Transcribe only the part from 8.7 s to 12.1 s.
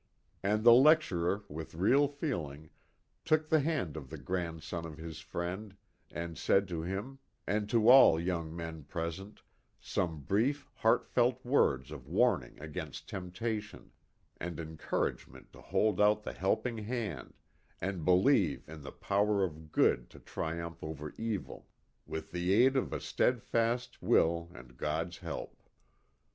present, some brief, heartfelt words of